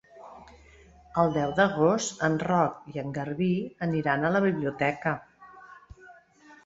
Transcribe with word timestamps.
El 1.23 1.33
deu 1.35 1.51
d'agost 1.59 2.25
en 2.29 2.37
Roc 2.45 2.81
i 2.95 3.03
en 3.03 3.13
Garbí 3.19 3.53
aniran 3.89 4.25
a 4.25 4.33
la 4.37 4.45
biblioteca. 4.47 5.15